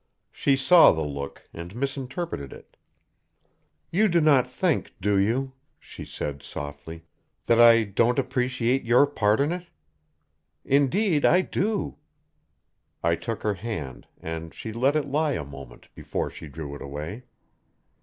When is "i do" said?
11.23-11.97